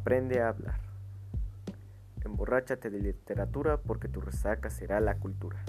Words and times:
Aprende 0.00 0.40
a 0.40 0.48
hablar. 0.48 0.80
Emborráchate 2.24 2.88
de 2.88 3.00
literatura 3.00 3.76
porque 3.76 4.08
tu 4.08 4.22
resaca 4.22 4.70
será 4.70 4.98
la 4.98 5.18
cultura. 5.18 5.62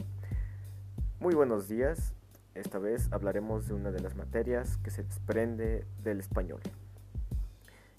Muy 1.19 1.35
buenos 1.35 1.67
días. 1.67 2.13
Esta 2.55 2.79
vez 2.79 3.11
hablaremos 3.11 3.67
de 3.67 3.73
una 3.73 3.91
de 3.91 3.99
las 3.99 4.15
materias 4.15 4.77
que 4.77 4.89
se 4.89 5.03
desprende 5.03 5.85
del 6.01 6.21
español. 6.21 6.61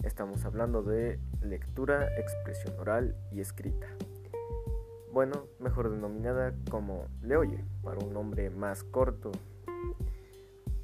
Estamos 0.01 0.43
hablando 0.43 0.81
de 0.81 1.19
lectura, 1.43 2.09
expresión 2.17 2.79
oral 2.79 3.15
y 3.31 3.39
escrita. 3.39 3.85
Bueno, 5.11 5.45
mejor 5.59 5.91
denominada 5.91 6.55
como 6.71 7.05
le 7.21 7.37
oye, 7.37 7.63
para 7.83 8.03
un 8.03 8.11
nombre 8.11 8.49
más 8.49 8.83
corto. 8.83 9.31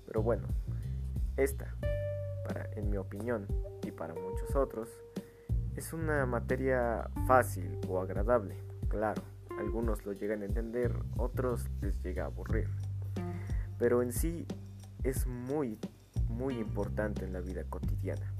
Pero 0.05 0.21
bueno, 0.21 0.47
esta, 1.37 1.73
para, 2.45 2.69
en 2.73 2.91
mi 2.91 2.97
opinión 2.97 3.47
y 3.81 3.89
para 3.89 4.13
muchos 4.13 4.55
otros, 4.55 4.89
es 5.79 5.93
una 5.93 6.25
materia 6.25 7.09
fácil 7.25 7.79
o 7.87 8.01
agradable, 8.01 8.57
claro. 8.89 9.23
Algunos 9.57 10.05
lo 10.05 10.11
llegan 10.11 10.41
a 10.41 10.45
entender, 10.45 10.93
otros 11.15 11.69
les 11.79 11.97
llega 12.03 12.23
a 12.23 12.25
aburrir. 12.25 12.67
Pero 13.77 14.01
en 14.01 14.11
sí 14.11 14.45
es 15.05 15.25
muy, 15.25 15.79
muy 16.27 16.57
importante 16.57 17.23
en 17.23 17.31
la 17.31 17.39
vida 17.39 17.63
cotidiana, 17.63 18.33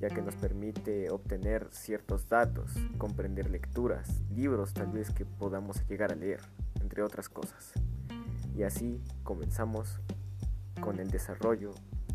ya 0.00 0.08
que 0.08 0.22
nos 0.22 0.34
permite 0.36 1.10
obtener 1.10 1.68
ciertos 1.72 2.26
datos, 2.30 2.72
comprender 2.96 3.50
lecturas, 3.50 4.22
libros 4.30 4.72
tal 4.72 4.92
vez 4.92 5.10
que 5.10 5.26
podamos 5.26 5.86
llegar 5.88 6.10
a 6.10 6.16
leer, 6.16 6.40
entre 6.80 7.02
otras 7.02 7.28
cosas. 7.28 7.74
Y 8.56 8.62
así 8.62 9.02
comenzamos 9.24 10.00
con 10.80 11.00
el 11.00 11.10
desarrollo 11.10 11.72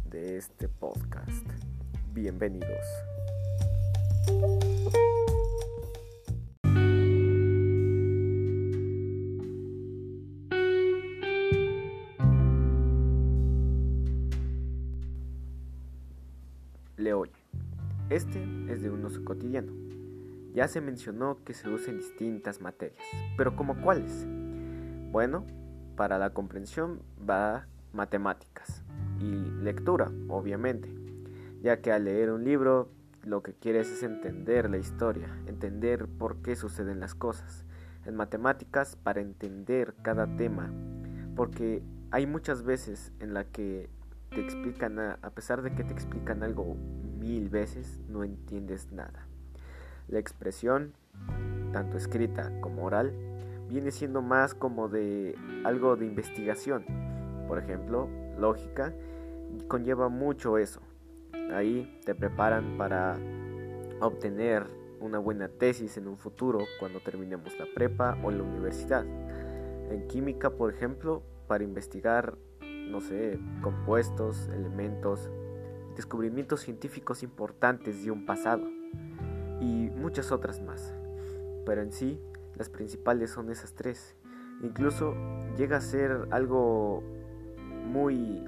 de 0.10 0.38
este 0.38 0.68
podcast. 0.68 1.46
Bienvenidos. 2.12 2.88
Le 16.98 17.14
oye. 17.14 17.32
Este 18.10 18.44
es 18.70 18.82
de 18.82 18.90
un 18.90 19.06
uso 19.06 19.24
cotidiano. 19.24 19.72
Ya 20.54 20.68
se 20.68 20.82
mencionó 20.82 21.44
que 21.44 21.54
se 21.54 21.70
usa 21.70 21.92
en 21.92 22.00
distintas 22.00 22.60
materias, 22.60 23.06
pero 23.38 23.56
¿como 23.56 23.80
cuáles? 23.82 24.26
Bueno, 25.12 25.46
para 25.96 26.18
la 26.18 26.32
comprensión 26.32 27.02
va 27.18 27.68
matemáticas 27.94 28.84
y 29.20 29.32
lectura, 29.62 30.12
obviamente, 30.28 30.94
ya 31.62 31.82
que 31.82 31.92
al 31.92 32.06
leer 32.06 32.32
un 32.32 32.44
libro 32.44 32.90
lo 33.30 33.44
que 33.44 33.54
quieres 33.54 33.90
es 33.90 34.04
entender 34.04 34.70
la 34.70 34.78
historia, 34.78 35.28
entender 35.48 36.08
por 36.08 36.38
qué 36.42 36.56
suceden 36.56 37.00
las 37.00 37.14
cosas. 37.14 37.66
En 38.06 38.16
matemáticas, 38.16 38.96
para 38.96 39.22
entender 39.22 39.94
cada 40.02 40.38
tema, 40.38 40.72
porque 41.36 41.84
hay 42.12 42.26
muchas 42.26 42.64
veces 42.64 43.12
en 43.20 43.34
la 43.34 43.44
que 43.44 43.90
te 44.30 44.42
explican, 44.42 44.98
a, 45.00 45.20
a 45.22 45.30
pesar 45.32 45.62
de 45.62 45.74
que 45.74 45.84
te 45.84 45.94
explican 45.94 46.42
algo 46.42 46.76
mil 47.20 47.50
veces, 47.50 48.00
no 48.08 48.24
entiendes 48.24 48.92
nada. 48.92 49.28
La 50.08 50.20
expresión, 50.20 50.94
tanto 51.74 51.98
escrita 51.98 52.52
como 52.62 52.86
oral, 52.86 53.14
viene 53.70 53.92
siendo 53.92 54.22
más 54.22 54.54
como 54.54 54.88
de 54.88 55.36
algo 55.66 55.98
de 55.98 56.06
investigación. 56.06 56.86
Por 57.48 57.60
ejemplo, 57.60 58.08
lógica 58.40 58.94
conlleva 59.68 60.10
mucho 60.10 60.58
eso. 60.58 60.82
Ahí 61.54 62.00
te 62.06 62.14
preparan 62.14 62.78
para 62.78 63.18
obtener 64.02 64.68
una 65.00 65.20
buena 65.20 65.48
tesis 65.48 65.98
en 65.98 66.08
un 66.08 66.18
futuro 66.18 66.60
cuando 66.80 67.00
terminemos 67.00 67.58
la 67.60 67.66
prepa 67.74 68.18
o 68.24 68.32
la 68.32 68.44
universidad. 68.44 69.06
En 69.90 70.08
química, 70.08 70.50
por 70.50 70.74
ejemplo, 70.74 71.24
para 71.48 71.64
investigar, 71.64 72.38
no 72.62 73.00
sé, 73.00 73.40
compuestos, 73.62 74.50
elementos, 74.50 75.30
descubrimientos 75.96 76.62
científicos 76.62 77.24
importantes 77.24 78.04
de 78.04 78.12
un 78.12 78.26
pasado 78.26 78.64
y 79.62 79.90
muchas 79.96 80.32
otras 80.32 80.62
más. 80.62 80.94
Pero 81.66 81.82
en 81.82 81.92
sí, 81.92 82.20
las 82.56 82.70
principales 82.70 83.32
son 83.32 83.50
esas 83.50 83.74
tres. 83.74 84.16
Incluso 84.62 85.16
llega 85.56 85.78
a 85.78 85.82
ser 85.82 86.28
algo 86.32 87.04
muy 87.86 88.44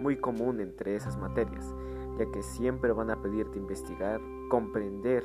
muy 0.00 0.16
común 0.16 0.60
entre 0.60 0.94
esas 0.94 1.16
materias, 1.16 1.74
ya 2.18 2.30
que 2.30 2.42
siempre 2.42 2.92
van 2.92 3.10
a 3.10 3.20
pedirte 3.20 3.58
investigar, 3.58 4.20
comprender 4.48 5.24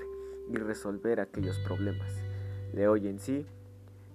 y 0.49 0.57
resolver 0.57 1.19
aquellos 1.19 1.57
problemas. 1.59 2.21
Le 2.73 2.87
hoy 2.87 3.07
en 3.07 3.19
sí, 3.19 3.45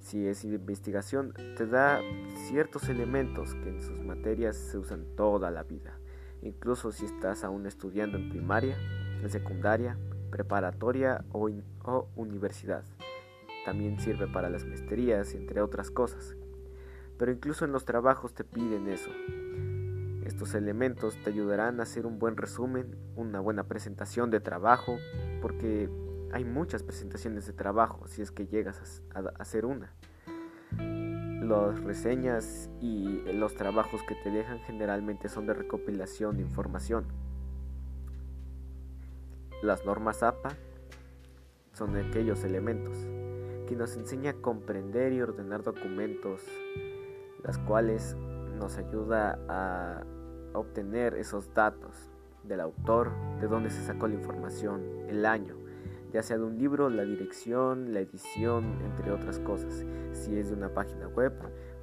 si 0.01 0.27
es 0.27 0.45
investigación, 0.45 1.33
te 1.57 1.67
da 1.67 2.01
ciertos 2.49 2.89
elementos 2.89 3.55
que 3.55 3.71
en 3.71 3.83
sus 3.83 3.99
materias 4.01 4.57
se 4.57 4.79
usan 4.79 5.05
toda 5.17 5.51
la 5.51 5.63
vida, 5.63 5.99
incluso 6.43 6.93
si 6.93 7.07
estás 7.07 7.45
aún 7.45 7.67
estudiando 7.67 8.17
en 8.17 8.29
primaria, 8.29 8.77
en 9.23 9.29
secundaria, 9.31 9.99
preparatoria 10.31 11.25
o, 11.33 11.51
o 11.85 12.09
universidad. 12.17 12.85
También 13.65 13.99
sirve 13.99 14.29
para 14.29 14.49
las 14.49 14.65
maestrías, 14.65 15.35
entre 15.35 15.61
otras 15.61 15.91
cosas. 15.91 16.37
Pero 17.19 17.33
incluso 17.33 17.65
en 17.65 17.73
los 17.73 17.85
trabajos 17.85 18.33
te 18.33 18.45
piden 18.45 18.89
eso, 18.89 19.11
estos 20.37 20.55
elementos 20.55 21.17
te 21.25 21.31
ayudarán 21.31 21.81
a 21.81 21.85
hacer 21.85 22.05
un 22.05 22.19
buen 22.19 22.37
resumen, 22.37 22.95
una 23.15 23.41
buena 23.41 23.65
presentación 23.65 24.31
de 24.31 24.39
trabajo, 24.39 24.99
porque 25.41 25.89
hay 26.31 26.45
muchas 26.45 26.83
presentaciones 26.83 27.47
de 27.47 27.55
trabajo 27.55 28.07
si 28.07 28.21
es 28.21 28.33
que 28.33 28.47
llegas 28.47 29.03
a, 29.15 29.21
hacer 29.41 29.65
una. 29.65 29.95
Las 30.77 31.83
reseñas 31.83 32.69
y 32.83 33.23
los 33.33 33.55
trabajos 33.55 34.03
que 34.07 34.15
te 34.15 34.31
dejan 34.31 34.59
generalmente 34.67 35.31
son 35.31 35.47
de 35.47 35.55
recopilación 35.55 36.37
de 36.37 36.43
información. 36.43 37.07
Las 39.63 39.87
normas 39.87 40.23
APA 40.23 40.51
son 41.73 41.97
aquellos 41.97 42.45
elementos 42.45 42.95
que 43.67 43.75
nos 43.75 43.97
enseña 43.97 44.33
a 44.33 44.35
comprender 44.35 45.15
y 45.15 45.23
ordenar 45.23 45.63
documentos, 45.63 46.43
las 47.43 47.57
cuales 47.57 48.15
nos 48.59 48.77
ayuda 48.77 49.39
a 49.49 50.05
obtener 50.57 51.15
esos 51.15 51.53
datos 51.55 52.11
del 52.45 52.61
autor, 52.61 53.11
de 53.41 53.49
dónde 53.49 53.71
se 53.71 53.83
sacó 53.83 54.09
la 54.09 54.15
información, 54.15 54.83
el 55.09 55.27
año, 55.27 55.57
ya 56.13 56.23
sea 56.23 56.39
de 56.39 56.45
un 56.45 56.59
libro, 56.59 56.89
la 56.89 57.03
dirección, 57.03 57.93
la 57.93 58.01
edición, 58.01 58.79
entre 58.85 59.11
otras 59.13 59.39
cosas. 59.41 59.85
Si 60.13 60.37
es 60.39 60.49
de 60.49 60.55
una 60.55 60.73
página 60.73 61.09
web, 61.09 61.33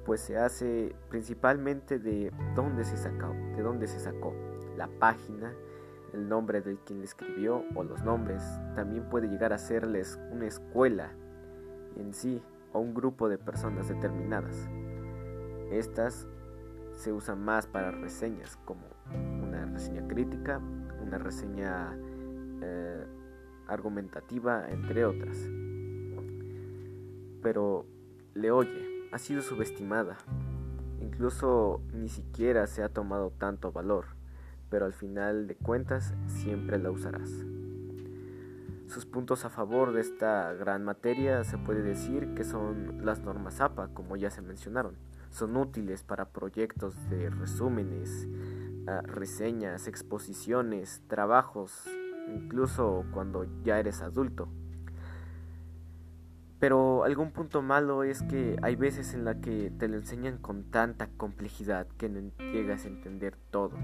pues 0.04 0.20
se 0.20 0.36
hace 0.36 0.94
principalmente 1.08 1.98
de 1.98 2.32
dónde 2.54 2.84
se 2.84 2.96
sacó, 2.96 3.28
de 3.56 3.62
dónde 3.62 3.86
se 3.86 4.00
sacó 4.00 4.34
la 4.76 4.88
página, 4.98 5.52
el 6.12 6.28
nombre 6.28 6.60
del 6.60 6.78
quien 6.78 7.00
le 7.00 7.04
escribió 7.04 7.64
o 7.74 7.84
los 7.84 8.02
nombres. 8.02 8.42
También 8.74 9.08
puede 9.08 9.28
llegar 9.28 9.52
a 9.52 9.58
serles 9.58 10.18
una 10.30 10.46
escuela 10.46 11.12
en 11.96 12.12
sí 12.12 12.42
o 12.72 12.80
un 12.80 12.94
grupo 12.94 13.28
de 13.28 13.38
personas 13.38 13.88
determinadas. 13.88 14.68
Estas 15.70 16.28
se 16.96 17.12
usa 17.12 17.34
más 17.34 17.66
para 17.66 17.90
reseñas 17.90 18.56
como 18.64 18.82
una 19.42 19.66
reseña 19.66 20.06
crítica, 20.06 20.60
una 21.02 21.18
reseña 21.18 21.98
eh, 22.62 23.06
argumentativa, 23.68 24.68
entre 24.70 25.04
otras. 25.04 25.36
Pero 27.42 27.86
le 28.34 28.50
oye, 28.50 29.08
ha 29.12 29.18
sido 29.18 29.42
subestimada. 29.42 30.16
Incluso 31.00 31.82
ni 31.92 32.08
siquiera 32.08 32.66
se 32.66 32.82
ha 32.82 32.88
tomado 32.88 33.30
tanto 33.30 33.72
valor, 33.72 34.06
pero 34.70 34.86
al 34.86 34.94
final 34.94 35.46
de 35.46 35.56
cuentas 35.56 36.14
siempre 36.26 36.78
la 36.78 36.90
usarás. 36.90 37.30
Sus 38.86 39.06
puntos 39.06 39.44
a 39.44 39.50
favor 39.50 39.92
de 39.92 40.00
esta 40.00 40.52
gran 40.52 40.84
materia 40.84 41.42
se 41.44 41.58
puede 41.58 41.82
decir 41.82 42.34
que 42.34 42.44
son 42.44 43.04
las 43.04 43.20
normas 43.20 43.60
APA, 43.60 43.88
como 43.88 44.16
ya 44.16 44.30
se 44.30 44.40
mencionaron 44.40 44.96
son 45.34 45.56
útiles 45.56 46.04
para 46.04 46.26
proyectos 46.26 46.94
de 47.10 47.28
resúmenes, 47.28 48.28
ah, 48.86 49.02
reseñas, 49.02 49.88
exposiciones, 49.88 51.02
trabajos, 51.08 51.88
incluso 52.32 53.04
cuando 53.12 53.44
ya 53.64 53.80
eres 53.80 54.00
adulto. 54.00 54.48
Pero 56.60 57.02
algún 57.02 57.32
punto 57.32 57.62
malo 57.62 58.04
es 58.04 58.22
que 58.22 58.56
hay 58.62 58.76
veces 58.76 59.12
en 59.12 59.24
la 59.24 59.40
que 59.40 59.72
te 59.76 59.88
lo 59.88 59.96
enseñan 59.96 60.38
con 60.38 60.70
tanta 60.70 61.08
complejidad 61.08 61.88
que 61.98 62.08
no 62.08 62.30
llegas 62.38 62.84
a 62.84 62.88
entender 62.88 63.36
todo. 63.50 63.76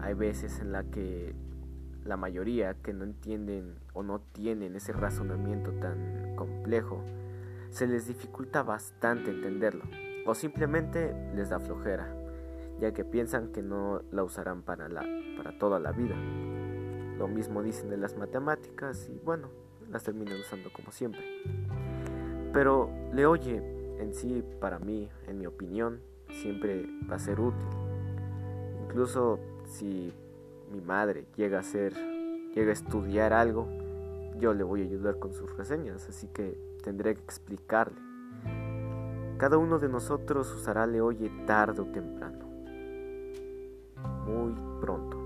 Hay 0.00 0.14
veces 0.14 0.60
en 0.60 0.70
la 0.70 0.84
que 0.84 1.34
la 2.04 2.16
mayoría 2.16 2.74
que 2.74 2.92
no 2.92 3.04
entienden 3.04 3.74
o 3.94 4.04
no 4.04 4.20
tienen 4.20 4.76
ese 4.76 4.92
razonamiento 4.92 5.72
tan 5.72 6.36
complejo, 6.36 7.02
se 7.70 7.88
les 7.88 8.06
dificulta 8.06 8.62
bastante 8.62 9.30
entenderlo 9.30 9.82
o 10.26 10.34
simplemente 10.34 11.14
les 11.34 11.50
da 11.50 11.60
flojera, 11.60 12.14
ya 12.80 12.92
que 12.92 13.04
piensan 13.04 13.52
que 13.52 13.62
no 13.62 14.02
la 14.10 14.24
usarán 14.24 14.62
para, 14.62 14.88
la, 14.88 15.04
para 15.36 15.58
toda 15.58 15.78
la 15.78 15.92
vida. 15.92 16.16
Lo 17.18 17.28
mismo 17.28 17.62
dicen 17.62 17.90
de 17.90 17.96
las 17.96 18.16
matemáticas 18.16 19.08
y 19.08 19.18
bueno, 19.24 19.48
las 19.90 20.02
terminan 20.02 20.40
usando 20.40 20.72
como 20.72 20.90
siempre. 20.90 21.22
Pero 22.52 22.90
le 23.12 23.26
oye 23.26 23.62
en 23.98 24.14
sí, 24.14 24.44
para 24.60 24.78
mí, 24.78 25.08
en 25.26 25.38
mi 25.38 25.46
opinión, 25.46 26.00
siempre 26.30 26.86
va 27.10 27.16
a 27.16 27.18
ser 27.18 27.40
útil. 27.40 27.66
Incluso 28.84 29.38
si 29.66 30.12
mi 30.72 30.80
madre 30.80 31.26
llega 31.36 31.60
a 31.60 31.62
ser, 31.62 31.94
llega 32.54 32.70
a 32.70 32.72
estudiar 32.72 33.32
algo, 33.32 33.68
yo 34.38 34.52
le 34.52 34.64
voy 34.64 34.82
a 34.82 34.84
ayudar 34.84 35.18
con 35.18 35.32
sus 35.32 35.56
reseñas, 35.56 36.08
así 36.08 36.28
que 36.28 36.58
tendré 36.82 37.14
que 37.14 37.22
explicarle. 37.22 38.00
Cada 39.38 39.58
uno 39.58 39.80
de 39.80 39.88
nosotros 39.88 40.52
usará 40.54 40.86
le 40.86 41.00
oye 41.00 41.28
tarde 41.44 41.82
o 41.82 41.86
temprano. 41.86 42.44
Muy 44.26 44.54
pronto. 44.80 45.18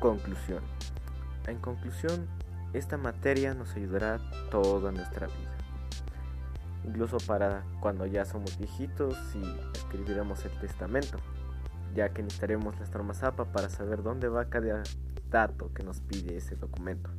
Conclusión. 0.00 0.62
En 1.46 1.58
conclusión, 1.58 2.26
esta 2.72 2.96
materia 2.96 3.54
nos 3.54 3.74
ayudará 3.76 4.18
toda 4.50 4.90
nuestra 4.90 5.28
vida. 5.28 5.56
Incluso 6.84 7.18
para 7.26 7.64
cuando 7.80 8.04
ya 8.04 8.24
somos 8.24 8.58
viejitos 8.58 9.16
y 9.34 9.78
escribiremos 9.78 10.44
el 10.44 10.52
testamento, 10.58 11.18
ya 11.94 12.10
que 12.10 12.22
necesitaremos 12.22 12.78
las 12.78 12.90
normas 12.90 13.22
APA 13.22 13.52
para 13.52 13.68
saber 13.68 14.02
dónde 14.02 14.28
va 14.28 14.48
cada 14.48 14.82
dato 15.30 15.72
que 15.72 15.82
nos 15.82 16.00
pide 16.00 16.36
ese 16.36 16.56
documento. 16.56 17.10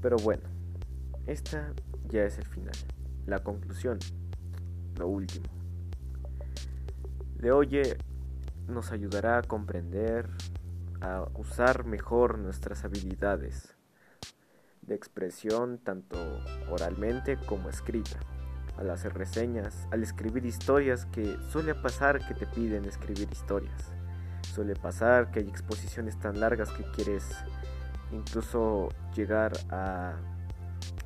Pero 0.00 0.16
bueno, 0.16 0.44
esta 1.26 1.72
ya 2.08 2.24
es 2.24 2.38
el 2.38 2.46
final, 2.46 2.74
la 3.26 3.40
conclusión, 3.40 3.98
lo 4.98 5.08
último. 5.08 5.46
De 7.38 7.52
oye 7.52 7.96
nos 8.66 8.92
ayudará 8.92 9.38
a 9.38 9.42
comprender 9.42 10.28
a 11.00 11.26
usar 11.34 11.84
mejor 11.84 12.38
nuestras 12.38 12.84
habilidades 12.84 13.76
de 14.82 14.94
expresión 14.94 15.78
tanto 15.78 16.18
oralmente 16.70 17.36
como 17.46 17.68
escrita, 17.68 18.18
al 18.78 18.90
hacer 18.90 19.14
reseñas, 19.14 19.86
al 19.90 20.02
escribir 20.02 20.46
historias 20.46 21.06
que 21.06 21.36
suele 21.50 21.74
pasar 21.74 22.26
que 22.26 22.34
te 22.34 22.46
piden 22.46 22.84
escribir 22.84 23.28
historias. 23.30 23.92
Suele 24.54 24.74
pasar 24.74 25.30
que 25.30 25.40
hay 25.40 25.48
exposiciones 25.48 26.18
tan 26.18 26.40
largas 26.40 26.70
que 26.70 26.84
quieres 26.92 27.24
incluso 28.12 28.88
llegar 29.14 29.52
a 29.70 30.14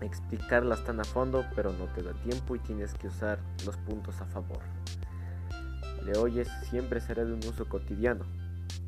explicarlas 0.01 0.85
tan 0.85 1.01
a 1.01 1.05
fondo, 1.05 1.45
pero 1.55 1.73
no 1.73 1.87
te 1.87 2.03
da 2.03 2.13
tiempo 2.13 2.57
y 2.57 2.59
tienes 2.59 2.95
que 2.95 3.09
usar 3.09 3.39
los 3.65 3.77
puntos 3.79 4.21
a 4.21 4.27
favor. 4.27 4.61
Le 6.05 6.19
oyes 6.19 6.49
siempre 6.69 7.01
será 7.01 7.25
de 7.25 7.33
un 7.33 7.41
uso 7.47 7.69
cotidiano, 7.69 8.25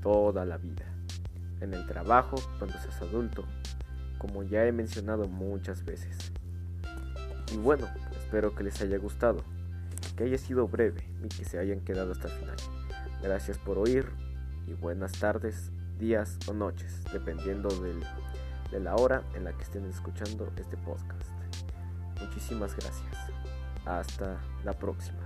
toda 0.03 0.45
la 0.45 0.59
vida 0.59 0.85
en 1.61 1.73
el 1.75 1.87
trabajo 1.87 2.37
cuando 2.59 2.79
seas 2.79 3.01
adulto, 3.01 3.45
como 4.19 4.43
ya 4.43 4.65
he 4.67 4.73
mencionado 4.73 5.27
muchas 5.29 5.85
veces. 5.85 6.33
Y 7.53 7.57
bueno, 7.57 7.87
Espero 8.35 8.53
que 8.57 8.65
les 8.65 8.81
haya 8.81 8.99
gustado, 8.99 9.45
que 10.17 10.25
haya 10.25 10.39
sido 10.39 10.67
breve 10.67 11.07
y 11.23 11.29
que 11.29 11.45
se 11.45 11.57
hayan 11.57 11.79
quedado 11.83 12.11
hasta 12.11 12.27
el 12.27 12.35
final. 12.35 12.57
Gracias 13.23 13.59
por 13.59 13.79
oír 13.79 14.11
y 14.67 14.73
buenas 14.73 15.13
tardes, 15.13 15.71
días 16.01 16.37
o 16.49 16.53
noches, 16.53 17.05
dependiendo 17.13 17.69
de 17.69 18.81
la 18.81 18.97
hora 18.97 19.23
en 19.37 19.45
la 19.45 19.53
que 19.53 19.63
estén 19.63 19.85
escuchando 19.85 20.53
este 20.57 20.77
podcast. 20.79 21.31
Muchísimas 22.21 22.75
gracias. 22.75 23.17
Hasta 23.87 24.41
la 24.65 24.73
próxima. 24.73 25.21